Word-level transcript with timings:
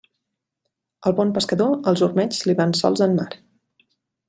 Al 1.09 1.15
bon 1.19 1.33
pescador, 1.35 1.77
els 1.93 2.03
ormeigs 2.09 2.41
li 2.51 2.57
van 2.63 2.75
sols 2.83 3.05
en 3.09 3.15
mar. 3.21 3.29